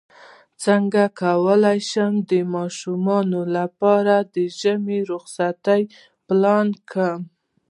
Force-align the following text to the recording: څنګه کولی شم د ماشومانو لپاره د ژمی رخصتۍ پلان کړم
څنګه 0.63 1.01
کولی 1.21 1.79
شم 1.89 2.13
د 2.31 2.33
ماشومانو 2.55 3.41
لپاره 3.57 4.15
د 4.35 4.35
ژمی 4.59 4.99
رخصتۍ 5.11 5.81
پلان 6.27 6.67
کړم 6.91 7.21